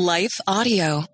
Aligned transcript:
Life 0.00 0.40
Audio. 0.46 1.04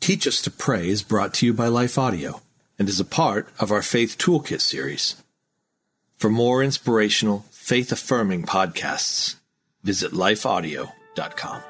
Teach 0.00 0.26
Us 0.26 0.40
to 0.40 0.50
Pray 0.50 0.88
is 0.88 1.02
brought 1.02 1.34
to 1.34 1.44
you 1.44 1.52
by 1.52 1.66
Life 1.68 1.98
Audio 1.98 2.40
and 2.78 2.88
is 2.88 2.98
a 2.98 3.04
part 3.04 3.46
of 3.60 3.70
our 3.70 3.82
Faith 3.82 4.16
Toolkit 4.16 4.62
series. 4.62 5.22
For 6.16 6.30
more 6.30 6.62
inspirational, 6.62 7.44
faith 7.50 7.92
affirming 7.92 8.44
podcasts, 8.44 9.36
visit 9.82 10.12
lifeaudio.com. 10.12 11.62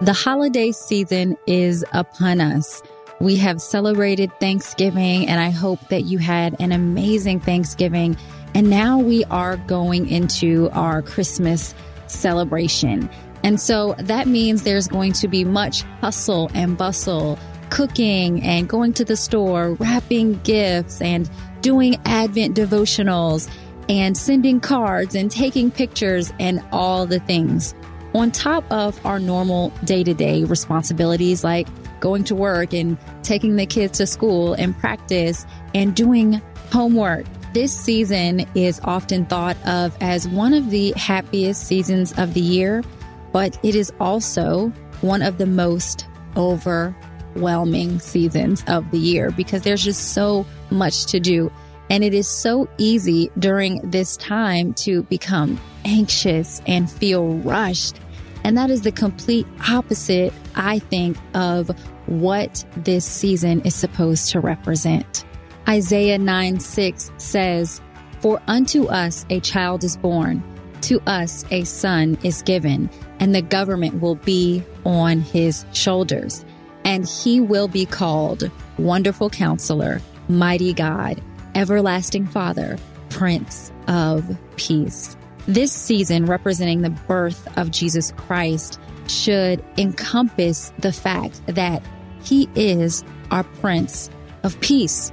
The 0.00 0.12
holiday 0.12 0.72
season 0.72 1.36
is 1.46 1.84
upon 1.92 2.40
us. 2.40 2.82
We 3.20 3.36
have 3.36 3.60
celebrated 3.60 4.32
Thanksgiving, 4.40 5.28
and 5.28 5.40
I 5.40 5.50
hope 5.50 5.90
that 5.90 6.06
you 6.06 6.18
had 6.18 6.56
an 6.60 6.72
amazing 6.72 7.38
Thanksgiving. 7.38 8.16
And 8.54 8.70
now 8.70 8.98
we 8.98 9.24
are 9.24 9.56
going 9.56 10.08
into 10.08 10.70
our 10.72 11.02
Christmas 11.02 11.74
celebration. 12.06 13.08
And 13.42 13.60
so 13.60 13.94
that 13.98 14.26
means 14.26 14.62
there's 14.62 14.88
going 14.88 15.12
to 15.14 15.28
be 15.28 15.44
much 15.44 15.82
hustle 16.00 16.50
and 16.54 16.76
bustle, 16.76 17.38
cooking 17.70 18.42
and 18.42 18.68
going 18.68 18.92
to 18.94 19.04
the 19.04 19.16
store, 19.16 19.74
wrapping 19.74 20.40
gifts 20.40 21.00
and 21.00 21.30
doing 21.60 21.96
Advent 22.04 22.56
devotionals 22.56 23.50
and 23.88 24.16
sending 24.16 24.60
cards 24.60 25.14
and 25.14 25.30
taking 25.30 25.70
pictures 25.70 26.32
and 26.38 26.62
all 26.72 27.06
the 27.06 27.20
things 27.20 27.74
on 28.14 28.30
top 28.30 28.64
of 28.70 29.04
our 29.06 29.18
normal 29.18 29.70
day 29.84 30.02
to 30.02 30.14
day 30.14 30.44
responsibilities 30.44 31.44
like 31.44 31.68
going 32.00 32.24
to 32.24 32.34
work 32.34 32.72
and 32.72 32.96
taking 33.22 33.56
the 33.56 33.66
kids 33.66 33.98
to 33.98 34.06
school 34.06 34.54
and 34.54 34.76
practice 34.78 35.46
and 35.74 35.94
doing 35.94 36.40
homework. 36.70 37.26
This 37.54 37.72
season 37.72 38.46
is 38.54 38.78
often 38.84 39.24
thought 39.24 39.56
of 39.66 39.96
as 40.02 40.28
one 40.28 40.52
of 40.52 40.70
the 40.70 40.92
happiest 40.96 41.66
seasons 41.66 42.12
of 42.18 42.34
the 42.34 42.40
year, 42.40 42.84
but 43.32 43.58
it 43.62 43.74
is 43.74 43.90
also 44.00 44.68
one 45.00 45.22
of 45.22 45.38
the 45.38 45.46
most 45.46 46.06
overwhelming 46.36 48.00
seasons 48.00 48.62
of 48.66 48.90
the 48.90 48.98
year 48.98 49.30
because 49.30 49.62
there's 49.62 49.82
just 49.82 50.12
so 50.12 50.44
much 50.70 51.06
to 51.06 51.20
do. 51.20 51.50
And 51.88 52.04
it 52.04 52.12
is 52.12 52.28
so 52.28 52.68
easy 52.76 53.30
during 53.38 53.90
this 53.90 54.18
time 54.18 54.74
to 54.74 55.04
become 55.04 55.58
anxious 55.86 56.60
and 56.66 56.90
feel 56.90 57.38
rushed. 57.38 57.98
And 58.44 58.58
that 58.58 58.70
is 58.70 58.82
the 58.82 58.92
complete 58.92 59.46
opposite, 59.70 60.34
I 60.54 60.80
think, 60.80 61.16
of 61.32 61.70
what 62.04 62.62
this 62.76 63.06
season 63.06 63.62
is 63.62 63.74
supposed 63.74 64.30
to 64.30 64.40
represent. 64.40 65.24
Isaiah 65.68 66.18
9 66.18 66.60
6 66.60 67.10
says, 67.18 67.82
For 68.20 68.40
unto 68.46 68.86
us 68.86 69.26
a 69.28 69.40
child 69.40 69.84
is 69.84 69.98
born, 69.98 70.42
to 70.82 70.98
us 71.06 71.44
a 71.50 71.64
son 71.64 72.16
is 72.22 72.40
given, 72.40 72.88
and 73.20 73.34
the 73.34 73.42
government 73.42 74.00
will 74.00 74.14
be 74.14 74.64
on 74.86 75.20
his 75.20 75.66
shoulders. 75.74 76.44
And 76.84 77.06
he 77.06 77.38
will 77.40 77.68
be 77.68 77.84
called 77.84 78.50
Wonderful 78.78 79.28
Counselor, 79.28 80.00
Mighty 80.28 80.72
God, 80.72 81.20
Everlasting 81.54 82.26
Father, 82.26 82.78
Prince 83.10 83.70
of 83.88 84.38
Peace. 84.56 85.18
This 85.46 85.72
season, 85.72 86.24
representing 86.24 86.80
the 86.80 86.90
birth 86.90 87.46
of 87.58 87.70
Jesus 87.70 88.12
Christ, 88.12 88.80
should 89.06 89.62
encompass 89.76 90.72
the 90.78 90.92
fact 90.92 91.42
that 91.46 91.82
he 92.22 92.48
is 92.54 93.04
our 93.30 93.44
Prince 93.44 94.08
of 94.44 94.58
Peace. 94.60 95.12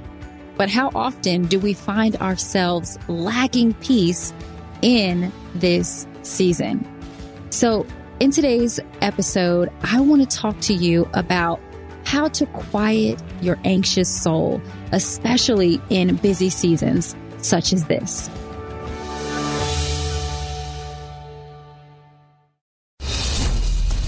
But 0.56 0.70
how 0.70 0.90
often 0.94 1.46
do 1.46 1.58
we 1.58 1.74
find 1.74 2.16
ourselves 2.16 2.98
lacking 3.08 3.74
peace 3.74 4.32
in 4.82 5.32
this 5.54 6.06
season? 6.22 6.86
So, 7.50 7.86
in 8.18 8.30
today's 8.30 8.80
episode, 9.02 9.70
I 9.82 10.00
want 10.00 10.28
to 10.28 10.36
talk 10.36 10.58
to 10.60 10.74
you 10.74 11.08
about 11.12 11.60
how 12.04 12.28
to 12.28 12.46
quiet 12.46 13.22
your 13.42 13.58
anxious 13.64 14.08
soul, 14.08 14.62
especially 14.92 15.80
in 15.90 16.16
busy 16.16 16.48
seasons 16.48 17.14
such 17.38 17.72
as 17.72 17.84
this. 17.86 18.30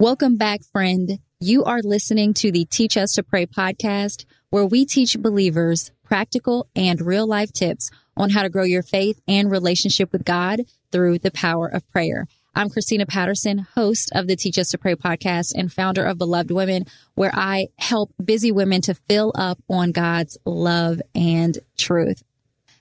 Welcome 0.00 0.36
back, 0.36 0.64
friend. 0.64 1.20
You 1.38 1.62
are 1.64 1.80
listening 1.80 2.34
to 2.34 2.50
the 2.50 2.64
Teach 2.64 2.96
Us 2.96 3.12
to 3.12 3.22
Pray 3.22 3.46
podcast, 3.46 4.24
where 4.50 4.66
we 4.66 4.84
teach 4.84 5.16
believers 5.16 5.92
practical 6.02 6.68
and 6.74 7.00
real 7.00 7.28
life 7.28 7.52
tips 7.52 7.90
on 8.16 8.30
how 8.30 8.42
to 8.42 8.48
grow 8.48 8.64
your 8.64 8.82
faith 8.82 9.20
and 9.28 9.52
relationship 9.52 10.10
with 10.10 10.24
God 10.24 10.62
through 10.90 11.20
the 11.20 11.30
power 11.30 11.68
of 11.68 11.88
prayer. 11.90 12.26
I'm 12.56 12.70
Christina 12.70 13.06
Patterson, 13.06 13.58
host 13.58 14.10
of 14.14 14.26
the 14.26 14.34
Teach 14.34 14.58
Us 14.58 14.70
to 14.70 14.78
Pray 14.78 14.96
podcast 14.96 15.52
and 15.54 15.72
founder 15.72 16.04
of 16.04 16.18
Beloved 16.18 16.50
Women, 16.50 16.86
where 17.14 17.32
I 17.32 17.68
help 17.78 18.12
busy 18.22 18.50
women 18.50 18.80
to 18.82 18.94
fill 18.94 19.32
up 19.36 19.58
on 19.70 19.92
God's 19.92 20.36
love 20.44 21.00
and 21.14 21.56
truth. 21.78 22.20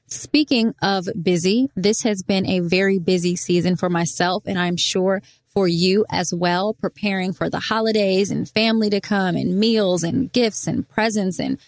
Speaking 0.08 0.74
of 0.82 1.08
busy, 1.22 1.70
this 1.76 2.02
has 2.04 2.24
been 2.24 2.48
a 2.48 2.60
very 2.60 3.00
busy 3.00 3.36
season 3.36 3.76
for 3.76 3.90
myself, 3.90 4.44
and 4.46 4.60
I'm 4.60 4.78
sure 4.78 5.22
for 5.54 5.68
you 5.68 6.06
as 6.10 6.34
well, 6.34 6.74
preparing 6.74 7.34
for 7.34 7.50
the 7.50 7.60
holidays 7.60 8.32
and 8.32 8.50
family 8.50 8.90
to 8.90 9.00
come 9.00 9.36
and 9.36 9.60
meals 9.60 10.04
and 10.04 10.32
gifts 10.32 10.68
and 10.68 10.88
presents 10.90 11.40
and, 11.40 11.60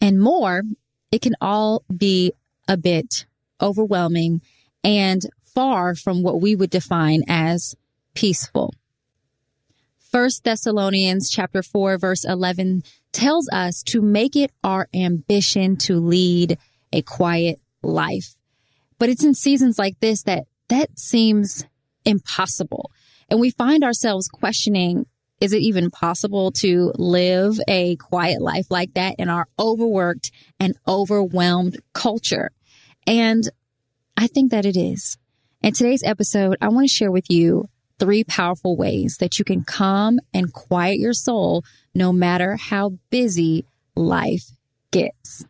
and 0.00 0.20
more. 0.20 0.62
It 1.10 1.22
can 1.22 1.34
all 1.40 1.82
be 1.94 2.32
a 2.68 2.76
bit 2.76 3.26
overwhelming 3.60 4.42
and 4.84 5.22
far 5.42 5.94
from 5.94 6.22
what 6.22 6.40
we 6.40 6.54
would 6.54 6.70
define 6.70 7.22
as 7.28 7.74
peaceful. 8.14 8.74
First 9.98 10.44
Thessalonians 10.44 11.30
chapter 11.30 11.62
4 11.62 11.98
verse 11.98 12.24
11 12.24 12.82
tells 13.12 13.48
us 13.50 13.82
to 13.84 14.00
make 14.02 14.36
it 14.36 14.50
our 14.62 14.88
ambition 14.94 15.76
to 15.76 15.96
lead 15.96 16.58
a 16.92 17.02
quiet 17.02 17.60
life. 17.82 18.36
But 18.98 19.08
it's 19.08 19.24
in 19.24 19.34
seasons 19.34 19.78
like 19.78 19.98
this 20.00 20.22
that 20.24 20.44
that 20.68 20.98
seems 20.98 21.64
impossible. 22.04 22.90
And 23.28 23.40
we 23.40 23.50
find 23.50 23.82
ourselves 23.82 24.28
questioning, 24.28 25.06
is 25.40 25.52
it 25.52 25.62
even 25.62 25.90
possible 25.90 26.50
to 26.52 26.92
live 26.96 27.60
a 27.68 27.96
quiet 27.96 28.40
life 28.40 28.66
like 28.70 28.94
that 28.94 29.16
in 29.18 29.28
our 29.28 29.46
overworked 29.58 30.30
and 30.58 30.76
overwhelmed 30.86 31.78
culture? 31.92 32.50
And 33.06 33.48
I 34.16 34.28
think 34.28 34.50
that 34.50 34.64
it 34.64 34.76
is. 34.76 35.18
In 35.62 35.72
today's 35.72 36.02
episode, 36.04 36.56
I 36.60 36.68
want 36.68 36.88
to 36.88 36.92
share 36.92 37.10
with 37.10 37.28
you 37.28 37.68
three 37.98 38.24
powerful 38.24 38.76
ways 38.76 39.16
that 39.20 39.38
you 39.38 39.44
can 39.44 39.64
calm 39.64 40.20
and 40.32 40.52
quiet 40.52 40.98
your 40.98 41.12
soul 41.12 41.64
no 41.94 42.12
matter 42.12 42.56
how 42.56 42.92
busy 43.10 43.66
life 43.94 44.50
gets. 44.90 45.44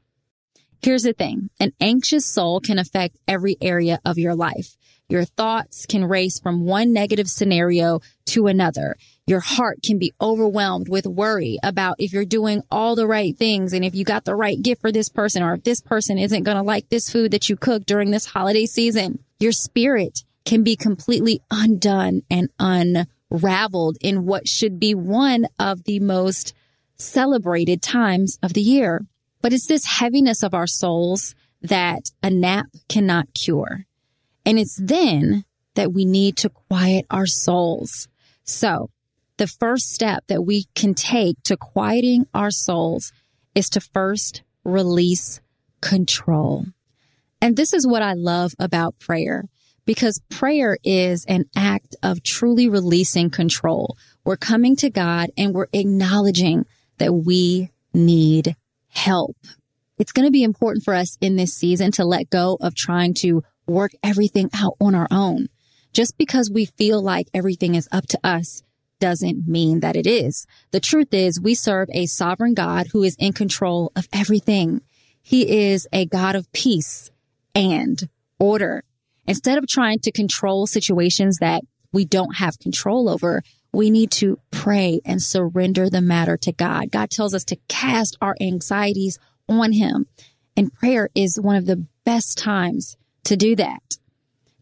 Here's 0.82 1.02
the 1.02 1.12
thing. 1.12 1.50
An 1.58 1.72
anxious 1.80 2.26
soul 2.26 2.60
can 2.60 2.78
affect 2.78 3.18
every 3.26 3.56
area 3.60 3.98
of 4.04 4.18
your 4.18 4.34
life. 4.34 4.76
Your 5.08 5.24
thoughts 5.24 5.86
can 5.86 6.04
race 6.04 6.40
from 6.40 6.64
one 6.64 6.92
negative 6.92 7.28
scenario 7.28 8.00
to 8.26 8.48
another. 8.48 8.96
Your 9.26 9.38
heart 9.40 9.78
can 9.82 9.98
be 9.98 10.12
overwhelmed 10.20 10.88
with 10.88 11.06
worry 11.06 11.58
about 11.62 11.96
if 12.00 12.12
you're 12.12 12.24
doing 12.24 12.62
all 12.70 12.96
the 12.96 13.06
right 13.06 13.36
things 13.36 13.72
and 13.72 13.84
if 13.84 13.94
you 13.94 14.04
got 14.04 14.24
the 14.24 14.34
right 14.34 14.60
gift 14.60 14.80
for 14.80 14.90
this 14.90 15.08
person 15.08 15.42
or 15.42 15.54
if 15.54 15.62
this 15.62 15.80
person 15.80 16.18
isn't 16.18 16.42
going 16.42 16.56
to 16.56 16.62
like 16.62 16.88
this 16.88 17.08
food 17.08 17.30
that 17.30 17.48
you 17.48 17.56
cook 17.56 17.86
during 17.86 18.10
this 18.10 18.26
holiday 18.26 18.66
season. 18.66 19.20
Your 19.38 19.52
spirit 19.52 20.24
can 20.44 20.64
be 20.64 20.74
completely 20.74 21.40
undone 21.52 22.22
and 22.28 22.48
unraveled 22.58 23.98
in 24.00 24.26
what 24.26 24.48
should 24.48 24.80
be 24.80 24.94
one 24.94 25.46
of 25.58 25.84
the 25.84 26.00
most 26.00 26.52
celebrated 26.96 27.80
times 27.80 28.38
of 28.42 28.54
the 28.54 28.60
year. 28.60 29.04
But 29.40 29.52
it's 29.52 29.66
this 29.66 29.86
heaviness 29.86 30.42
of 30.42 30.54
our 30.54 30.66
souls 30.66 31.36
that 31.62 32.10
a 32.22 32.30
nap 32.30 32.66
cannot 32.88 33.34
cure. 33.34 33.86
And 34.46 34.58
it's 34.58 34.76
then 34.76 35.44
that 35.74 35.92
we 35.92 36.04
need 36.04 36.36
to 36.38 36.48
quiet 36.48 37.04
our 37.10 37.26
souls. 37.26 38.08
So 38.44 38.90
the 39.36 39.48
first 39.48 39.92
step 39.92 40.24
that 40.28 40.42
we 40.42 40.64
can 40.74 40.94
take 40.94 41.42
to 41.42 41.56
quieting 41.56 42.26
our 42.32 42.50
souls 42.50 43.12
is 43.54 43.68
to 43.70 43.80
first 43.80 44.42
release 44.64 45.40
control. 45.80 46.66
And 47.42 47.56
this 47.56 47.74
is 47.74 47.86
what 47.86 48.02
I 48.02 48.14
love 48.14 48.54
about 48.58 48.98
prayer 48.98 49.44
because 49.84 50.20
prayer 50.30 50.78
is 50.82 51.24
an 51.26 51.44
act 51.54 51.96
of 52.02 52.22
truly 52.22 52.68
releasing 52.68 53.30
control. 53.30 53.96
We're 54.24 54.36
coming 54.36 54.76
to 54.76 54.90
God 54.90 55.30
and 55.36 55.54
we're 55.54 55.68
acknowledging 55.72 56.66
that 56.98 57.12
we 57.12 57.70
need 57.92 58.56
help. 58.88 59.36
It's 59.98 60.12
going 60.12 60.26
to 60.26 60.32
be 60.32 60.42
important 60.42 60.84
for 60.84 60.94
us 60.94 61.16
in 61.20 61.36
this 61.36 61.54
season 61.54 61.92
to 61.92 62.04
let 62.04 62.30
go 62.30 62.58
of 62.60 62.74
trying 62.74 63.14
to 63.14 63.42
work 63.66 63.92
everything 64.02 64.50
out 64.54 64.76
on 64.80 64.94
our 64.94 65.08
own. 65.10 65.48
Just 65.92 66.18
because 66.18 66.50
we 66.50 66.66
feel 66.66 67.02
like 67.02 67.28
everything 67.32 67.74
is 67.74 67.88
up 67.90 68.06
to 68.08 68.18
us 68.22 68.62
doesn't 69.00 69.46
mean 69.46 69.80
that 69.80 69.96
it 69.96 70.06
is. 70.06 70.46
The 70.70 70.80
truth 70.80 71.12
is 71.12 71.40
we 71.40 71.54
serve 71.54 71.88
a 71.92 72.06
sovereign 72.06 72.54
God 72.54 72.88
who 72.92 73.02
is 73.02 73.16
in 73.18 73.32
control 73.32 73.92
of 73.96 74.08
everything. 74.12 74.82
He 75.22 75.68
is 75.68 75.86
a 75.92 76.06
God 76.06 76.34
of 76.34 76.50
peace 76.52 77.10
and 77.54 78.08
order. 78.38 78.84
Instead 79.26 79.58
of 79.58 79.66
trying 79.66 79.98
to 80.00 80.12
control 80.12 80.66
situations 80.66 81.38
that 81.38 81.62
we 81.92 82.04
don't 82.04 82.36
have 82.36 82.58
control 82.58 83.08
over, 83.08 83.42
we 83.72 83.90
need 83.90 84.10
to 84.12 84.38
pray 84.50 85.00
and 85.04 85.20
surrender 85.20 85.90
the 85.90 86.00
matter 86.00 86.36
to 86.38 86.52
God. 86.52 86.90
God 86.90 87.10
tells 87.10 87.34
us 87.34 87.44
to 87.44 87.58
cast 87.68 88.16
our 88.20 88.36
anxieties 88.40 89.18
on 89.48 89.72
Him. 89.72 90.06
And 90.56 90.72
prayer 90.72 91.10
is 91.14 91.40
one 91.40 91.56
of 91.56 91.66
the 91.66 91.86
best 92.04 92.38
times 92.38 92.96
to 93.26 93.36
do 93.36 93.56
that. 93.56 93.82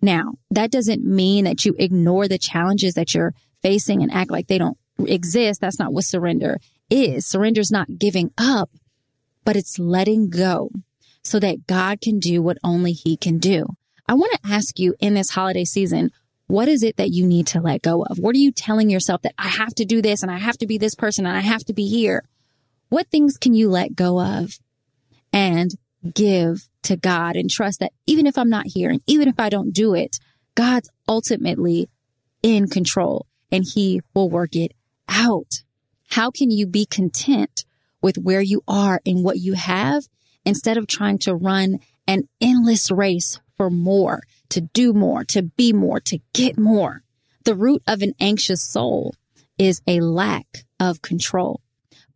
Now, 0.02 0.34
that 0.50 0.70
doesn't 0.70 1.04
mean 1.04 1.44
that 1.44 1.64
you 1.64 1.74
ignore 1.78 2.28
the 2.28 2.38
challenges 2.38 2.94
that 2.94 3.14
you're 3.14 3.32
facing 3.62 4.02
and 4.02 4.12
act 4.12 4.30
like 4.30 4.48
they 4.48 4.58
don't 4.58 4.76
exist. 4.98 5.60
That's 5.60 5.78
not 5.78 5.92
what 5.92 6.04
surrender 6.04 6.58
is. 6.90 7.26
Surrender 7.26 7.60
is 7.60 7.70
not 7.70 7.98
giving 7.98 8.30
up, 8.36 8.70
but 9.44 9.56
it's 9.56 9.78
letting 9.78 10.28
go 10.28 10.70
so 11.22 11.40
that 11.40 11.66
God 11.66 12.00
can 12.02 12.18
do 12.18 12.42
what 12.42 12.58
only 12.62 12.92
He 12.92 13.16
can 13.16 13.38
do. 13.38 13.66
I 14.06 14.14
want 14.14 14.32
to 14.34 14.52
ask 14.52 14.78
you 14.78 14.94
in 15.00 15.14
this 15.14 15.30
holiday 15.30 15.64
season, 15.64 16.10
what 16.46 16.68
is 16.68 16.82
it 16.82 16.98
that 16.98 17.10
you 17.10 17.26
need 17.26 17.46
to 17.48 17.60
let 17.60 17.80
go 17.80 18.02
of? 18.02 18.18
What 18.18 18.34
are 18.34 18.38
you 18.38 18.52
telling 18.52 18.90
yourself 18.90 19.22
that 19.22 19.34
I 19.38 19.48
have 19.48 19.74
to 19.76 19.86
do 19.86 20.02
this 20.02 20.22
and 20.22 20.30
I 20.30 20.38
have 20.38 20.58
to 20.58 20.66
be 20.66 20.76
this 20.76 20.94
person 20.94 21.24
and 21.24 21.34
I 21.34 21.40
have 21.40 21.64
to 21.64 21.72
be 21.72 21.88
here? 21.88 22.22
What 22.90 23.08
things 23.08 23.38
can 23.38 23.54
you 23.54 23.70
let 23.70 23.96
go 23.96 24.20
of 24.20 24.58
and 25.32 25.70
give 26.12 26.68
to 26.82 26.96
God 26.96 27.36
and 27.36 27.50
trust 27.50 27.80
that 27.80 27.92
even 28.06 28.26
if 28.26 28.36
I'm 28.36 28.50
not 28.50 28.66
and 28.74 29.00
even 29.06 29.28
if 29.28 29.38
I 29.38 29.48
don't 29.48 29.72
do 29.72 29.94
it, 29.94 30.18
God's 30.54 30.90
ultimately 31.08 31.88
in 32.42 32.68
control 32.68 33.26
and 33.50 33.64
he 33.64 34.00
will 34.14 34.28
work 34.28 34.54
it 34.54 34.72
out. 35.08 35.62
How 36.10 36.30
can 36.30 36.50
you 36.50 36.66
be 36.66 36.86
content 36.86 37.64
with 38.02 38.18
where 38.18 38.42
you 38.42 38.62
are 38.68 39.00
and 39.06 39.24
what 39.24 39.38
you 39.38 39.54
have 39.54 40.04
instead 40.44 40.76
of 40.76 40.86
trying 40.86 41.18
to 41.18 41.34
run 41.34 41.78
an 42.06 42.28
endless 42.40 42.90
race 42.90 43.40
for 43.56 43.70
more, 43.70 44.22
to 44.50 44.60
do 44.60 44.92
more, 44.92 45.24
to 45.24 45.42
be 45.42 45.72
more, 45.72 46.00
to 46.00 46.18
get 46.32 46.58
more? 46.58 47.02
The 47.44 47.54
root 47.54 47.82
of 47.86 48.02
an 48.02 48.14
anxious 48.20 48.62
soul 48.62 49.14
is 49.58 49.80
a 49.86 50.00
lack 50.00 50.64
of 50.78 51.02
control. 51.02 51.60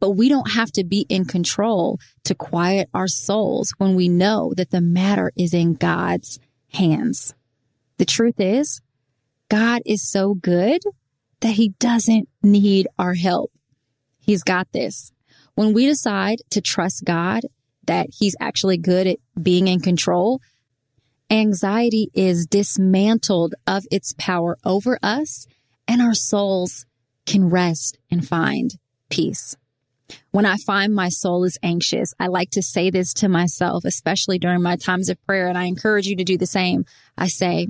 But 0.00 0.10
we 0.10 0.28
don't 0.28 0.52
have 0.52 0.70
to 0.72 0.84
be 0.84 1.06
in 1.08 1.24
control 1.24 1.98
to 2.24 2.34
quiet 2.34 2.88
our 2.94 3.08
souls 3.08 3.72
when 3.78 3.94
we 3.94 4.08
know 4.08 4.52
that 4.56 4.70
the 4.70 4.80
matter 4.80 5.32
is 5.36 5.52
in 5.52 5.74
God's 5.74 6.38
hands. 6.72 7.34
The 7.98 8.04
truth 8.04 8.38
is, 8.38 8.80
God 9.48 9.82
is 9.84 10.08
so 10.08 10.34
good 10.34 10.82
that 11.40 11.54
he 11.54 11.70
doesn't 11.80 12.28
need 12.42 12.86
our 12.98 13.14
help. 13.14 13.50
He's 14.20 14.42
got 14.42 14.70
this. 14.72 15.12
When 15.54 15.72
we 15.72 15.86
decide 15.86 16.38
to 16.50 16.60
trust 16.60 17.04
God 17.04 17.42
that 17.86 18.08
he's 18.16 18.36
actually 18.38 18.78
good 18.78 19.06
at 19.06 19.18
being 19.40 19.66
in 19.66 19.80
control, 19.80 20.40
anxiety 21.30 22.10
is 22.14 22.46
dismantled 22.46 23.54
of 23.66 23.84
its 23.90 24.14
power 24.18 24.58
over 24.64 24.98
us 25.02 25.46
and 25.88 26.02
our 26.02 26.14
souls 26.14 26.86
can 27.26 27.48
rest 27.48 27.98
and 28.10 28.26
find 28.26 28.76
peace. 29.08 29.56
When 30.30 30.46
I 30.46 30.56
find 30.56 30.94
my 30.94 31.08
soul 31.08 31.44
is 31.44 31.58
anxious, 31.62 32.14
I 32.18 32.28
like 32.28 32.50
to 32.50 32.62
say 32.62 32.90
this 32.90 33.12
to 33.14 33.28
myself, 33.28 33.84
especially 33.84 34.38
during 34.38 34.62
my 34.62 34.76
times 34.76 35.08
of 35.08 35.24
prayer. 35.26 35.48
And 35.48 35.58
I 35.58 35.64
encourage 35.64 36.06
you 36.06 36.16
to 36.16 36.24
do 36.24 36.38
the 36.38 36.46
same. 36.46 36.84
I 37.16 37.28
say, 37.28 37.68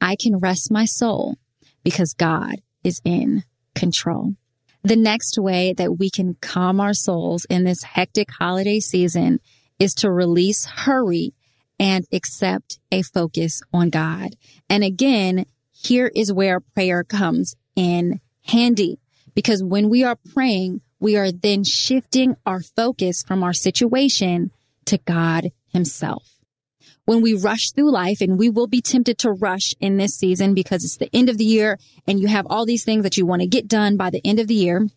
I 0.00 0.16
can 0.16 0.38
rest 0.38 0.70
my 0.70 0.84
soul 0.84 1.36
because 1.84 2.14
God 2.14 2.56
is 2.84 3.00
in 3.04 3.44
control. 3.74 4.34
The 4.82 4.96
next 4.96 5.38
way 5.38 5.74
that 5.76 5.98
we 5.98 6.10
can 6.10 6.36
calm 6.40 6.80
our 6.80 6.94
souls 6.94 7.44
in 7.50 7.64
this 7.64 7.82
hectic 7.82 8.30
holiday 8.30 8.78
season 8.78 9.40
is 9.78 9.94
to 9.94 10.10
release 10.10 10.64
hurry 10.64 11.34
and 11.78 12.06
accept 12.12 12.78
a 12.90 13.02
focus 13.02 13.62
on 13.72 13.90
God. 13.90 14.36
And 14.70 14.84
again, 14.84 15.46
here 15.72 16.10
is 16.14 16.32
where 16.32 16.60
prayer 16.60 17.04
comes 17.04 17.56
in 17.74 18.20
handy 18.44 18.98
because 19.34 19.62
when 19.62 19.88
we 19.90 20.04
are 20.04 20.16
praying, 20.32 20.80
we 21.00 21.16
are 21.16 21.30
then 21.30 21.64
shifting 21.64 22.36
our 22.46 22.60
focus 22.60 23.22
from 23.22 23.42
our 23.42 23.52
situation 23.52 24.50
to 24.86 24.98
God 24.98 25.52
himself. 25.68 26.28
When 27.04 27.22
we 27.22 27.34
rush 27.34 27.70
through 27.70 27.92
life 27.92 28.20
and 28.20 28.38
we 28.38 28.50
will 28.50 28.66
be 28.66 28.80
tempted 28.80 29.18
to 29.18 29.30
rush 29.30 29.74
in 29.78 29.96
this 29.96 30.16
season 30.16 30.54
because 30.54 30.84
it's 30.84 30.96
the 30.96 31.14
end 31.14 31.28
of 31.28 31.38
the 31.38 31.44
year 31.44 31.78
and 32.06 32.18
you 32.18 32.26
have 32.26 32.46
all 32.48 32.66
these 32.66 32.84
things 32.84 33.04
that 33.04 33.16
you 33.16 33.26
want 33.26 33.42
to 33.42 33.48
get 33.48 33.68
done 33.68 33.96
by 33.96 34.10
the 34.10 34.20
end 34.24 34.40
of 34.40 34.48
the 34.48 34.54
year. 34.54 34.88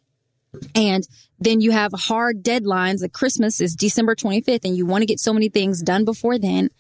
And 0.74 1.08
then 1.40 1.62
you 1.62 1.72
have 1.72 1.92
hard 1.94 2.44
deadlines. 2.44 3.02
Like 3.02 3.14
Christmas 3.14 3.62
is 3.62 3.76
December 3.76 4.16
25th 4.16 4.66
and 4.66 4.76
you 4.76 4.88
want 4.88 5.04
to 5.04 5.06
get 5.06 5.20
so 5.20 5.34
many 5.34 5.50
things 5.50 5.84
done 5.84 6.06
before 6.06 6.40
then. 6.40 6.72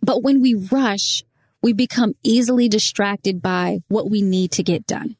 But 0.00 0.22
when 0.22 0.40
we 0.40 0.54
rush, 0.54 1.24
we 1.60 1.72
become 1.72 2.14
easily 2.22 2.68
distracted 2.68 3.42
by 3.42 3.78
what 3.88 4.08
we 4.08 4.22
need 4.22 4.52
to 4.52 4.62
get 4.62 4.86
done. 4.86 5.16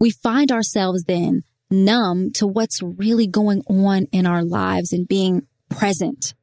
We 0.00 0.10
find 0.10 0.50
ourselves 0.50 1.04
then 1.04 1.44
numb 1.70 2.30
to 2.34 2.46
what's 2.46 2.82
really 2.82 3.26
going 3.26 3.62
on 3.68 4.06
in 4.12 4.26
our 4.26 4.44
lives 4.44 4.92
and 4.92 5.06
being 5.06 5.46
present. 5.68 6.34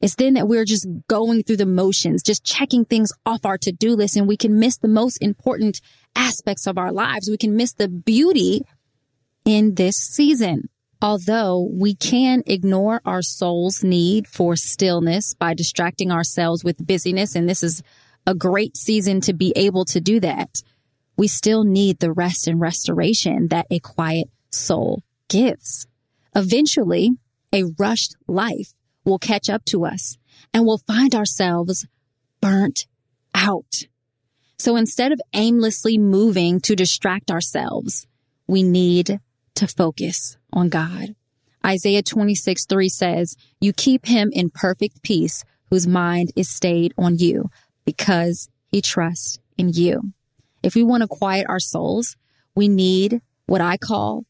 It's 0.00 0.16
then 0.16 0.34
that 0.34 0.48
we're 0.48 0.64
just 0.64 0.86
going 1.08 1.42
through 1.42 1.56
the 1.58 1.66
motions, 1.66 2.22
just 2.22 2.44
checking 2.44 2.84
things 2.84 3.10
off 3.24 3.46
our 3.46 3.56
to-do 3.58 3.94
list 3.94 4.16
and 4.16 4.28
we 4.28 4.36
can 4.36 4.58
miss 4.58 4.76
the 4.76 4.88
most 4.88 5.18
important 5.22 5.80
aspects 6.14 6.66
of 6.66 6.76
our 6.76 6.92
lives. 6.92 7.30
We 7.30 7.38
can 7.38 7.56
miss 7.56 7.72
the 7.72 7.88
beauty 7.88 8.62
in 9.44 9.74
this 9.74 9.96
season. 9.96 10.68
Although 11.00 11.68
we 11.70 11.94
can 11.94 12.42
ignore 12.46 13.00
our 13.04 13.22
soul's 13.22 13.82
need 13.82 14.26
for 14.26 14.56
stillness 14.56 15.34
by 15.34 15.52
distracting 15.54 16.10
ourselves 16.10 16.64
with 16.64 16.86
busyness, 16.86 17.34
and 17.34 17.48
this 17.48 17.62
is 17.62 17.82
a 18.26 18.34
great 18.34 18.76
season 18.76 19.20
to 19.22 19.34
be 19.34 19.52
able 19.54 19.84
to 19.86 20.00
do 20.00 20.20
that, 20.20 20.62
we 21.16 21.28
still 21.28 21.64
need 21.64 21.98
the 21.98 22.12
rest 22.12 22.48
and 22.48 22.60
restoration 22.60 23.48
that 23.48 23.66
a 23.70 23.80
quiet 23.80 24.28
soul 24.54 25.02
gives. 25.28 25.86
Eventually, 26.34 27.10
a 27.52 27.64
rushed 27.78 28.16
life 28.26 28.74
will 29.04 29.18
catch 29.18 29.48
up 29.48 29.64
to 29.66 29.84
us 29.84 30.16
and 30.52 30.64
we'll 30.64 30.78
find 30.78 31.14
ourselves 31.14 31.86
burnt 32.40 32.86
out. 33.34 33.82
So 34.58 34.76
instead 34.76 35.12
of 35.12 35.20
aimlessly 35.34 35.98
moving 35.98 36.60
to 36.60 36.76
distract 36.76 37.30
ourselves, 37.30 38.06
we 38.46 38.62
need 38.62 39.20
to 39.56 39.66
focus 39.66 40.36
on 40.52 40.68
God. 40.68 41.14
Isaiah 41.64 42.02
26, 42.02 42.66
3 42.66 42.88
says, 42.88 43.36
You 43.60 43.72
keep 43.72 44.06
him 44.06 44.30
in 44.32 44.50
perfect 44.50 45.02
peace 45.02 45.44
whose 45.70 45.86
mind 45.86 46.30
is 46.36 46.48
stayed 46.48 46.92
on 46.98 47.18
you 47.18 47.50
because 47.84 48.48
he 48.70 48.82
trusts 48.82 49.38
in 49.56 49.70
you. 49.70 50.12
If 50.62 50.74
we 50.74 50.82
want 50.82 51.02
to 51.02 51.08
quiet 51.08 51.46
our 51.48 51.60
souls, 51.60 52.16
we 52.54 52.68
need 52.68 53.20
what 53.46 53.60
I 53.60 53.76
call 53.76 54.24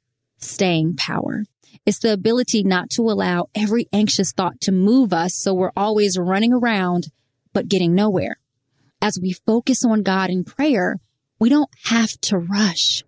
staying 0.45 0.97
power. 0.97 1.45
It's 1.87 1.99
the 1.99 2.13
ability 2.13 2.63
not 2.63 2.91
to 2.91 3.03
allow 3.03 3.49
every 3.55 3.89
anxious 3.93 4.33
thought 4.33 4.61
to 4.63 4.73
move 4.73 5.13
us 5.13 5.35
so 5.35 5.53
we're 5.53 5.73
always 5.77 6.19
running 6.19 6.53
around 6.53 7.09
but 7.53 7.69
getting 7.69 7.95
nowhere. 7.95 8.37
As 9.03 9.19
we 9.21 9.33
focus 9.33 9.85
on 9.85 10.03
God 10.03 10.31
in 10.31 10.45
prayer, 10.45 10.99
we 11.39 11.49
don't 11.49 11.71
have 11.85 12.13
to 12.23 12.39
rush. 12.39 13.03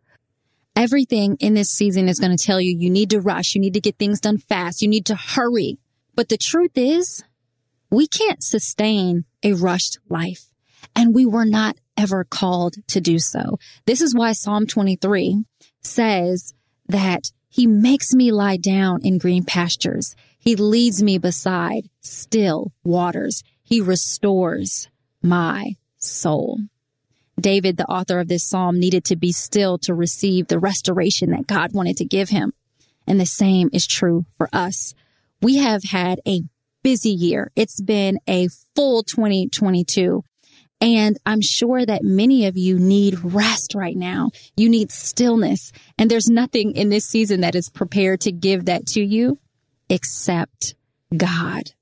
Everything 0.75 1.37
in 1.41 1.55
this 1.55 1.71
season 1.71 2.09
is 2.09 2.21
going 2.21 2.37
to 2.37 2.45
tell 2.45 2.61
you 2.61 2.77
you 2.77 2.91
need 2.91 3.11
to 3.11 3.21
rush, 3.21 3.55
you 3.55 3.61
need 3.61 3.75
to 3.75 3.81
get 3.81 3.99
things 3.99 4.21
done 4.21 4.37
fast, 4.37 4.83
you 4.83 4.89
need 4.89 5.07
to 5.07 5.15
hurry. 5.15 5.79
But 6.15 6.29
the 6.29 6.37
truth 6.37 6.73
is, 6.75 7.25
we 7.91 8.07
can't 8.07 8.43
sustain 8.43 9.25
a 9.43 9.55
rushed 9.55 9.99
life, 10.09 10.51
and 10.95 11.15
we 11.15 11.25
were 11.25 11.47
not 11.47 11.77
ever 11.97 12.25
called 12.25 12.75
to 12.89 13.01
do 13.01 13.19
so. 13.19 13.59
This 13.87 14.03
is 14.03 14.15
why 14.15 14.33
Psalm 14.33 14.67
23 14.67 15.45
says 15.83 16.53
that 16.89 17.31
he 17.49 17.67
makes 17.67 18.13
me 18.13 18.33
lie 18.33 18.57
down 18.57 19.01
in 19.03 19.19
green 19.19 19.45
pastures. 19.45 20.15
He 20.39 20.57
leads 20.57 21.03
me 21.03 21.19
beside 21.19 21.89
still 22.01 22.73
waters. 22.85 23.43
He 23.63 23.81
restores 23.81 24.89
my 25.23 25.77
soul. 25.99 26.61
David, 27.41 27.77
the 27.77 27.87
author 27.87 28.21
of 28.21 28.29
this 28.29 28.49
psalm, 28.49 28.79
needed 28.79 29.05
to 29.07 29.17
be 29.17 29.33
still 29.33 29.79
to 29.79 29.95
receive 29.95 30.49
the 30.49 30.59
restoration 30.59 31.31
that 31.31 31.47
God 31.47 31.73
wanted 31.73 31.97
to 31.99 32.05
give 32.05 32.31
him. 32.31 32.53
And 33.07 33.21
the 33.21 33.27
same 33.27 33.71
is 33.73 33.87
true 33.87 34.25
for 34.37 34.49
us. 34.53 34.95
We 35.43 35.57
have 35.57 35.85
had 35.85 36.21
a 36.27 36.43
busy 36.83 37.11
year. 37.11 37.51
It's 37.57 37.81
been 37.81 38.19
a 38.27 38.49
full 38.75 39.03
2022. 39.03 40.23
And 40.81 41.17
I'm 41.25 41.41
sure 41.41 41.85
that 41.85 42.03
many 42.03 42.47
of 42.47 42.57
you 42.57 42.79
need 42.79 43.19
rest 43.25 43.75
right 43.75 43.97
now. 43.97 44.31
You 44.57 44.69
need 44.69 44.91
stillness. 44.91 45.73
And 45.99 46.11
there's 46.11 46.29
nothing 46.29 46.77
in 46.77 46.91
this 46.91 47.07
season 47.07 47.41
that 47.41 47.55
is 47.55 47.71
prepared 47.71 48.21
to 48.23 48.33
give 48.33 48.67
that 48.67 48.87
to 48.89 49.03
you 49.03 49.39
except 49.89 50.75
God. 51.17 51.73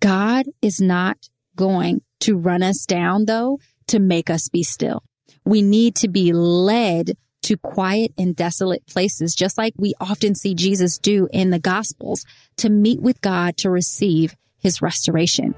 God 0.00 0.46
is 0.60 0.80
not 0.80 1.16
going 1.56 2.02
to 2.20 2.36
run 2.36 2.62
us 2.62 2.84
down 2.86 3.24
though 3.26 3.58
to 3.88 3.98
make 3.98 4.30
us 4.30 4.48
be 4.48 4.62
still. 4.62 5.02
We 5.44 5.62
need 5.62 5.96
to 5.96 6.08
be 6.08 6.32
led 6.32 7.16
to 7.42 7.56
quiet 7.56 8.12
and 8.16 8.36
desolate 8.36 8.86
places, 8.86 9.34
just 9.34 9.58
like 9.58 9.74
we 9.76 9.94
often 10.00 10.36
see 10.36 10.54
Jesus 10.54 10.98
do 10.98 11.28
in 11.32 11.50
the 11.50 11.58
gospels 11.58 12.24
to 12.58 12.70
meet 12.70 13.00
with 13.00 13.20
God 13.20 13.56
to 13.58 13.70
receive 13.70 14.36
his 14.60 14.80
restoration. 14.80 15.54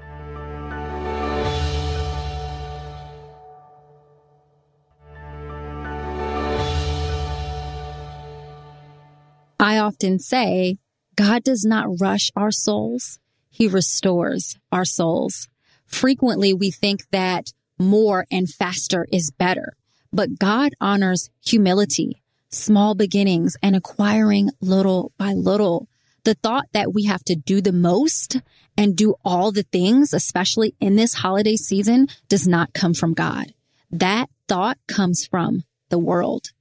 I 9.65 9.79
often 9.79 10.19
say, 10.19 10.77
God 11.15 11.43
does 11.43 11.65
not 11.65 11.99
rush 11.99 12.29
our 12.35 12.51
souls. 12.51 13.17
He 13.49 13.67
restores 13.67 14.59
our 14.71 14.85
souls. 14.85 15.47
Frequently 15.87 16.53
we 16.53 16.69
think 16.69 17.09
that 17.09 17.51
more 17.79 18.27
and 18.29 18.47
faster 18.47 19.07
is 19.11 19.31
better, 19.31 19.75
but 20.13 20.37
God 20.37 20.73
honors 20.79 21.31
humility, 21.43 22.21
small 22.51 22.93
beginnings 22.93 23.57
and 23.63 23.75
acquiring 23.75 24.51
little 24.61 25.11
by 25.17 25.33
little. 25.33 25.87
The 26.25 26.35
thought 26.35 26.67
that 26.73 26.93
we 26.93 27.05
have 27.05 27.23
to 27.23 27.35
do 27.35 27.59
the 27.59 27.73
most 27.73 28.37
and 28.77 28.95
do 28.95 29.15
all 29.25 29.51
the 29.51 29.63
things, 29.63 30.13
especially 30.13 30.75
in 30.79 30.95
this 30.95 31.15
holiday 31.15 31.55
season, 31.55 32.05
does 32.29 32.47
not 32.47 32.73
come 32.73 32.93
from 32.93 33.15
God. 33.15 33.51
That 33.89 34.29
thought 34.47 34.77
comes 34.87 35.25
from 35.25 35.63
the 35.89 35.97
world. 35.97 36.51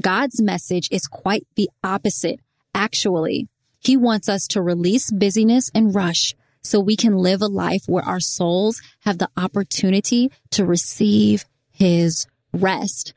God's 0.00 0.40
message 0.40 0.88
is 0.90 1.06
quite 1.06 1.46
the 1.56 1.68
opposite. 1.82 2.40
Actually, 2.74 3.48
he 3.78 3.96
wants 3.96 4.28
us 4.28 4.46
to 4.48 4.62
release 4.62 5.10
busyness 5.10 5.70
and 5.74 5.94
rush 5.94 6.34
so 6.62 6.80
we 6.80 6.96
can 6.96 7.16
live 7.16 7.42
a 7.42 7.46
life 7.46 7.82
where 7.86 8.04
our 8.04 8.20
souls 8.20 8.80
have 9.00 9.18
the 9.18 9.28
opportunity 9.36 10.32
to 10.50 10.64
receive 10.64 11.44
his 11.70 12.26
rest. 12.52 13.12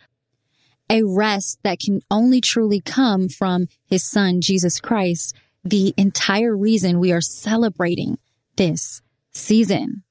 A 0.89 1.03
rest 1.03 1.59
that 1.63 1.79
can 1.79 2.01
only 2.11 2.41
truly 2.41 2.81
come 2.81 3.29
from 3.29 3.67
his 3.85 4.03
son, 4.03 4.41
Jesus 4.41 4.79
Christ, 4.79 5.35
the 5.63 5.93
entire 5.97 6.55
reason 6.55 6.99
we 6.99 7.11
are 7.11 7.21
celebrating 7.21 8.17
this 8.55 9.01
season. 9.31 10.03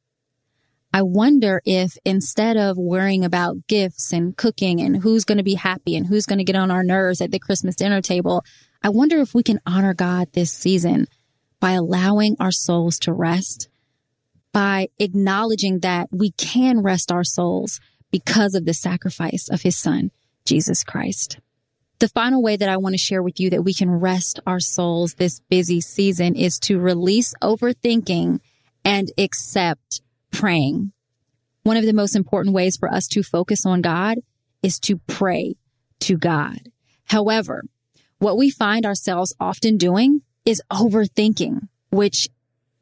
I 0.93 1.03
wonder 1.03 1.61
if 1.67 1.99
instead 2.07 2.57
of 2.57 2.79
worrying 2.79 3.25
about 3.25 3.67
gifts 3.67 4.12
and 4.15 4.35
cooking 4.35 4.81
and 4.81 4.97
who's 4.97 5.25
going 5.25 5.38
to 5.38 5.45
be 5.45 5.55
happy 5.55 5.95
and 5.95 6.07
who's 6.07 6.25
going 6.25 6.38
to 6.38 6.45
get 6.45 6.57
on 6.57 6.71
our 6.71 6.83
nerves 6.83 7.21
at 7.21 7.31
the 7.31 7.38
Christmas 7.38 7.76
dinner 7.76 8.00
table, 8.00 8.45
I 8.83 8.88
wonder 8.88 9.21
if 9.21 9.35
we 9.35 9.42
can 9.42 9.61
honor 9.66 9.95
God 9.95 10.28
this 10.33 10.52
season 10.52 11.06
by 11.61 11.73
allowing 11.73 12.37
our 12.38 12.52
souls 12.52 12.99
to 13.00 13.12
rest, 13.12 13.68
by 14.52 14.88
acknowledging 14.99 15.80
that 15.80 16.09
we 16.12 16.33
can 16.33 16.83
rest 16.83 17.11
our 17.11 17.25
souls 17.25 17.80
because 18.11 18.54
of 18.54 18.64
the 18.64 18.75
sacrifice 18.75 19.49
of 19.50 19.62
his 19.62 19.76
son, 19.76 20.11
Jesus 20.45 20.85
Christ. 20.85 21.38
The 21.99 22.09
final 22.09 22.42
way 22.42 22.56
that 22.56 22.68
I 22.68 22.76
want 22.76 22.92
to 22.92 22.99
share 22.99 23.23
with 23.23 23.40
you 23.40 23.50
that 23.50 23.64
we 23.64 23.73
can 23.73 23.90
rest 23.90 24.38
our 24.47 24.61
souls 24.61 25.14
this 25.14 25.40
busy 25.49 25.80
season 25.80 26.37
is 26.37 26.59
to 26.61 26.78
release 26.78 27.35
overthinking 27.42 28.40
and 28.85 29.11
accept 29.16 30.02
praying. 30.30 30.92
One 31.62 31.78
of 31.78 31.85
the 31.85 31.95
most 31.95 32.14
important 32.14 32.54
ways 32.54 32.76
for 32.76 32.92
us 32.92 33.09
to 33.09 33.23
focus 33.23 33.64
on 33.64 33.80
God 33.80 34.18
is 34.62 34.78
to 34.80 34.99
pray 35.06 35.56
to 36.00 36.16
God. 36.16 36.71
However, 37.06 37.64
what 38.18 38.37
we 38.37 38.50
find 38.50 38.87
ourselves 38.87 39.35
often 39.38 39.76
doing 39.76 40.23
is 40.44 40.62
overthinking, 40.73 41.68
which 41.90 42.28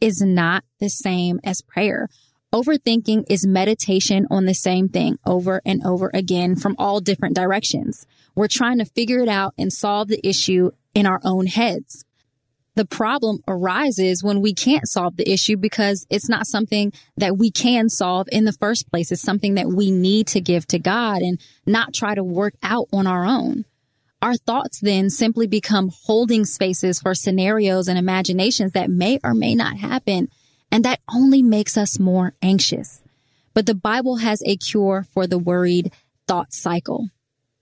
is 0.00 0.20
not 0.20 0.64
the 0.80 0.88
same 0.88 1.40
as 1.44 1.62
prayer. 1.62 2.08
Overthinking 2.52 3.24
is 3.28 3.46
meditation 3.46 4.26
on 4.30 4.44
the 4.44 4.54
same 4.54 4.88
thing 4.88 5.18
over 5.26 5.60
and 5.64 5.84
over 5.84 6.10
again 6.14 6.54
from 6.54 6.76
all 6.78 7.00
different 7.00 7.34
directions. 7.34 8.06
We're 8.36 8.48
trying 8.48 8.78
to 8.78 8.84
figure 8.84 9.20
it 9.20 9.28
out 9.28 9.54
and 9.58 9.72
solve 9.72 10.08
the 10.08 10.24
issue 10.24 10.70
in 10.94 11.06
our 11.06 11.20
own 11.24 11.46
heads. 11.46 12.04
The 12.76 12.84
problem 12.84 13.38
arises 13.46 14.22
when 14.22 14.40
we 14.40 14.52
can't 14.52 14.88
solve 14.88 15.16
the 15.16 15.30
issue 15.30 15.56
because 15.56 16.06
it's 16.10 16.28
not 16.28 16.46
something 16.46 16.92
that 17.16 17.38
we 17.38 17.50
can 17.50 17.88
solve 17.88 18.28
in 18.32 18.44
the 18.44 18.52
first 18.52 18.90
place. 18.90 19.12
It's 19.12 19.22
something 19.22 19.54
that 19.54 19.68
we 19.68 19.90
need 19.90 20.26
to 20.28 20.40
give 20.40 20.66
to 20.68 20.78
God 20.78 21.22
and 21.22 21.40
not 21.66 21.94
try 21.94 22.14
to 22.14 22.24
work 22.24 22.54
out 22.62 22.88
on 22.92 23.06
our 23.06 23.24
own. 23.24 23.64
Our 24.25 24.37
thoughts 24.37 24.81
then 24.81 25.11
simply 25.11 25.47
become 25.47 25.90
holding 26.07 26.47
spaces 26.47 26.99
for 26.99 27.14
scenarios 27.14 27.88
and 27.88 27.99
imaginations 27.99 28.73
that 28.73 28.88
may 28.88 29.19
or 29.23 29.35
may 29.35 29.54
not 29.54 29.76
happen. 29.76 30.31
And 30.73 30.83
that 30.87 31.00
only 31.12 31.43
makes 31.43 31.76
us 31.76 32.00
more 32.00 32.33
anxious. 32.40 33.02
But 33.52 33.66
the 33.66 33.75
Bible 33.75 34.16
has 34.16 34.43
a 34.47 34.57
cure 34.57 35.04
for 35.12 35.26
the 35.26 35.37
worried 35.37 35.93
thought 36.26 36.54
cycle. 36.54 37.11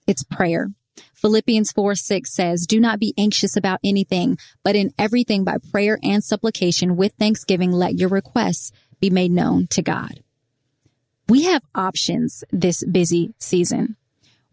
It's 0.07 0.23
prayer. 0.23 0.69
Philippians 1.15 1.73
4 1.73 1.95
6 1.95 2.33
says, 2.33 2.65
Do 2.65 2.79
not 2.79 2.97
be 2.97 3.13
anxious 3.17 3.57
about 3.57 3.81
anything, 3.83 4.37
but 4.63 4.77
in 4.77 4.93
everything 4.97 5.43
by 5.43 5.57
prayer 5.69 5.99
and 6.01 6.23
supplication 6.23 6.95
with 6.95 7.11
thanksgiving, 7.19 7.73
let 7.73 7.95
your 7.95 8.07
requests 8.07 8.71
be 9.01 9.09
made 9.09 9.31
known 9.31 9.67
to 9.67 9.81
God. 9.81 10.23
We 11.27 11.43
have 11.43 11.63
options 11.75 12.45
this 12.53 12.85
busy 12.85 13.33
season. 13.37 13.97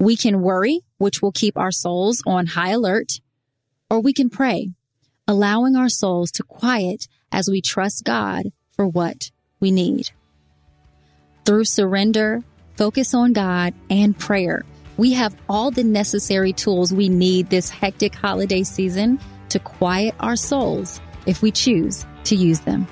We 0.01 0.17
can 0.17 0.41
worry, 0.41 0.81
which 0.97 1.21
will 1.21 1.31
keep 1.31 1.59
our 1.59 1.71
souls 1.71 2.23
on 2.27 2.47
high 2.47 2.71
alert, 2.71 3.21
or 3.91 4.01
we 4.01 4.15
can 4.15 4.31
pray, 4.31 4.71
allowing 5.29 5.77
our 5.77 5.91
souls 5.91 6.33
to 6.33 6.43
quiet 6.43 7.07
as 7.31 7.51
we 7.51 7.61
trust 7.61 8.05
God 8.05 8.47
for 8.73 8.89
what 8.89 9.31
we 9.61 9.71
need. 9.71 10.11
Through 11.45 11.67
surrender, 11.67 12.43
focus 12.77 13.13
on 13.13 13.35
God, 13.35 13.75
and 13.91 14.19
prayer, 14.19 14.65
we 14.97 15.13
have 15.13 15.37
all 15.51 15.71
the 15.71 15.85
necessary 15.85 16.55
tools 16.55 16.95
we 16.95 17.11
need 17.11 17.51
this 17.51 17.69
hectic 17.69 18.15
holiday 18.15 18.63
season 18.63 19.21
to 19.51 19.59
quiet 19.59 20.15
our 20.19 20.37
souls 20.37 20.99
if 21.27 21.43
we 21.43 21.51
choose 21.51 22.07
to 22.25 22.37
use 22.37 22.61
them. 22.61 22.87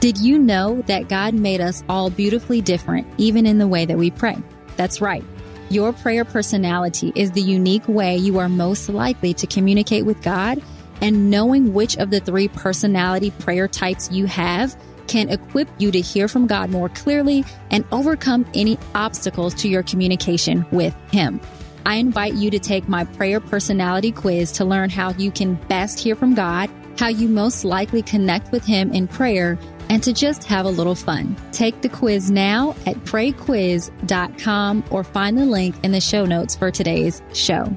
Did 0.00 0.18
you 0.18 0.38
know 0.38 0.82
that 0.82 1.08
God 1.08 1.32
made 1.32 1.62
us 1.62 1.82
all 1.88 2.10
beautifully 2.10 2.60
different, 2.60 3.06
even 3.16 3.46
in 3.46 3.56
the 3.56 3.66
way 3.66 3.86
that 3.86 3.96
we 3.96 4.10
pray? 4.10 4.36
That's 4.76 5.00
right. 5.00 5.24
Your 5.70 5.92
prayer 5.92 6.24
personality 6.24 7.12
is 7.14 7.32
the 7.32 7.42
unique 7.42 7.86
way 7.86 8.16
you 8.16 8.38
are 8.38 8.48
most 8.48 8.88
likely 8.88 9.34
to 9.34 9.46
communicate 9.46 10.06
with 10.06 10.22
God, 10.22 10.62
and 11.02 11.30
knowing 11.30 11.74
which 11.74 11.96
of 11.98 12.10
the 12.10 12.20
three 12.20 12.48
personality 12.48 13.30
prayer 13.32 13.68
types 13.68 14.10
you 14.10 14.26
have 14.26 14.74
can 15.08 15.28
equip 15.28 15.68
you 15.78 15.90
to 15.90 16.00
hear 16.00 16.26
from 16.26 16.46
God 16.46 16.70
more 16.70 16.88
clearly 16.88 17.44
and 17.70 17.84
overcome 17.92 18.46
any 18.54 18.78
obstacles 18.94 19.54
to 19.54 19.68
your 19.68 19.82
communication 19.82 20.64
with 20.70 20.94
Him. 21.10 21.40
I 21.84 21.96
invite 21.96 22.34
you 22.34 22.50
to 22.50 22.58
take 22.58 22.88
my 22.88 23.04
prayer 23.04 23.40
personality 23.40 24.10
quiz 24.10 24.52
to 24.52 24.64
learn 24.64 24.88
how 24.90 25.10
you 25.12 25.30
can 25.30 25.54
best 25.68 25.98
hear 25.98 26.16
from 26.16 26.34
God, 26.34 26.70
how 26.98 27.08
you 27.08 27.28
most 27.28 27.64
likely 27.64 28.02
connect 28.02 28.52
with 28.52 28.64
Him 28.64 28.90
in 28.92 29.06
prayer, 29.06 29.58
and 29.88 30.02
to 30.02 30.12
just 30.12 30.44
have 30.44 30.66
a 30.66 30.70
little 30.70 30.94
fun. 30.94 31.36
Take 31.52 31.80
the 31.80 31.88
quiz 31.88 32.30
now 32.30 32.76
at 32.86 32.96
prayquiz.com 33.04 34.84
or 34.90 35.04
find 35.04 35.38
the 35.38 35.46
link 35.46 35.74
in 35.82 35.92
the 35.92 36.00
show 36.00 36.24
notes 36.24 36.54
for 36.56 36.70
today's 36.70 37.22
show. 37.32 37.76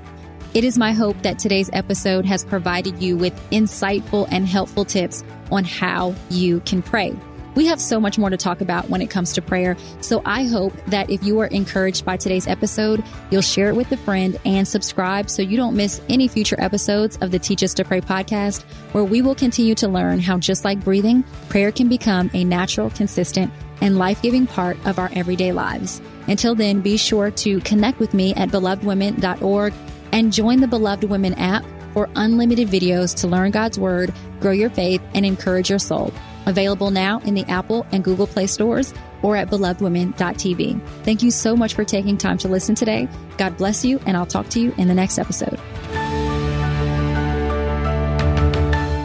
It 0.54 0.66
is 0.66 0.78
my 0.78 0.92
hope 0.92 1.22
that 1.22 1.40
today's 1.40 1.70
episode 1.72 2.26
has 2.26 2.44
provided 2.44 3.02
you 3.02 3.16
with 3.16 3.34
insightful 3.52 4.28
and 4.32 4.46
helpful 4.46 4.84
tips 4.84 5.24
on 5.50 5.64
how 5.64 6.14
you 6.30 6.60
can 6.62 6.82
pray. 6.82 7.16
We 7.56 7.66
have 7.66 7.82
so 7.82 8.00
much 8.00 8.18
more 8.18 8.30
to 8.30 8.38
talk 8.38 8.62
about 8.62 8.90
when 8.90 9.02
it 9.02 9.10
comes 9.10 9.34
to 9.34 9.42
prayer. 9.42 9.76
So 10.00 10.22
I 10.26 10.44
hope 10.44 10.74
that 10.88 11.10
if 11.10 11.24
you 11.24 11.40
are 11.40 11.48
encouraged 11.48 12.06
by 12.06 12.18
today's 12.18 12.48
episode, 12.48 13.04
you'll 13.30 13.42
share 13.42 13.70
it 13.70 13.76
with 13.76 13.92
a 13.92 13.98
friend 13.98 14.40
and 14.46 14.68
subscribe 14.68 15.30
so 15.30 15.42
you 15.42 15.58
don't 15.58 15.76
miss 15.76 16.02
any 16.08 16.28
future 16.28 16.56
episodes 16.60 17.18
of 17.18 17.32
the 17.32 17.40
Teach 17.40 17.64
Us 17.64 17.74
to 17.76 17.84
Pray 17.84 18.00
podcast, 18.00 18.64
where 18.94 19.04
we 19.04 19.22
will 19.22 19.36
continue 19.36 19.76
to 19.76 19.88
learn 19.88 20.20
how, 20.20 20.38
just 20.38 20.64
like 20.64 20.84
breathing, 20.84 21.24
prayer 21.50 21.72
can 21.72 21.90
become 21.90 22.32
a 22.34 22.44
natural, 22.44 22.90
consistent, 22.92 23.52
and 23.82 23.98
life 23.98 24.22
giving 24.22 24.48
part 24.48 24.78
of 24.86 24.98
our 24.98 25.10
everyday 25.14 25.52
lives. 25.52 26.02
Until 26.28 26.56
then, 26.56 26.82
be 26.82 26.96
sure 26.96 27.32
to 27.32 27.60
connect 27.62 28.00
with 28.00 28.14
me 28.14 28.34
at 28.36 28.50
belovedwomen.org 28.50 29.74
and 30.14 30.32
join 30.32 30.62
the 30.62 30.68
Beloved 30.68 31.04
Women 31.04 31.34
app 31.34 31.66
for 31.94 32.10
unlimited 32.16 32.70
videos 32.70 33.14
to 33.18 33.28
learn 33.28 33.52
God's 33.52 33.78
Word, 33.78 34.14
grow 34.40 34.52
your 34.52 34.70
faith, 34.70 35.02
and 35.14 35.26
encourage 35.26 35.70
your 35.70 35.80
soul. 35.80 36.14
Available 36.46 36.92
now 36.92 37.20
in 37.20 37.34
the 37.34 37.46
Apple 37.46 37.86
and 37.92 38.04
Google 38.04 38.28
Play 38.28 38.48
stores 38.48 38.94
or 39.22 39.36
at 39.36 39.50
belovedwomen.tv. 39.50 40.82
Thank 41.04 41.24
you 41.24 41.32
so 41.32 41.56
much 41.56 41.74
for 41.74 41.84
taking 41.84 42.18
time 42.18 42.38
to 42.40 42.48
listen 42.48 42.76
today. 42.76 43.08
God 43.38 43.58
bless 43.58 43.86
you, 43.86 44.00
and 44.06 44.18
I'll 44.18 44.26
talk 44.26 44.50
to 44.50 44.60
you 44.60 44.74
in 44.78 44.88
the 44.88 44.96
next 44.96 45.20
episode. 45.20 45.60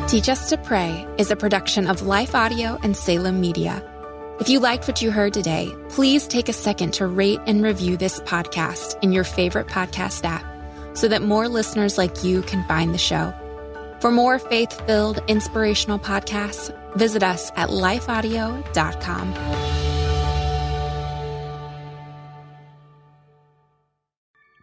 Teach 0.08 0.28
Us 0.28 0.48
to 0.48 0.56
Pray 0.56 1.06
is 1.18 1.30
a 1.30 1.36
production 1.36 1.88
of 1.88 2.02
Life 2.02 2.34
Audio 2.34 2.78
and 2.82 2.96
Salem 2.96 3.40
Media. 3.40 3.82
If 4.38 4.48
you 4.48 4.60
liked 4.60 4.86
what 4.86 5.02
you 5.02 5.10
heard 5.10 5.34
today, 5.34 5.74
please 5.88 6.26
take 6.26 6.48
a 6.48 6.52
second 6.52 6.92
to 6.94 7.06
rate 7.06 7.40
and 7.46 7.62
review 7.62 7.96
this 7.96 8.20
podcast 8.20 9.02
in 9.02 9.12
your 9.12 9.24
favorite 9.24 9.66
podcast 9.66 10.24
app 10.24 10.44
so 10.96 11.08
that 11.08 11.22
more 11.22 11.48
listeners 11.48 11.98
like 11.98 12.22
you 12.22 12.42
can 12.42 12.62
find 12.68 12.94
the 12.94 12.98
show. 12.98 13.34
For 14.00 14.10
more 14.10 14.38
faith 14.38 14.72
filled, 14.86 15.20
inspirational 15.28 15.98
podcasts, 15.98 16.70
visit 16.96 17.22
us 17.22 17.50
at 17.56 17.70
lifeaudio.com. 17.70 19.75